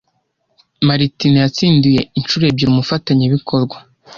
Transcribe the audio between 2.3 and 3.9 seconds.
ebyiri umufatanyabikorwa